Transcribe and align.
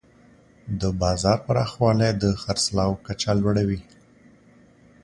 د 0.81 0.83
بازار 1.01 1.37
پراخوالی 1.47 2.11
د 2.21 2.23
خرڅلاو 2.41 3.01
کچه 3.05 3.31
لوړوي. 3.41 3.79